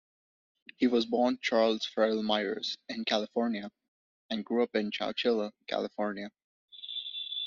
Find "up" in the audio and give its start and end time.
4.63-4.73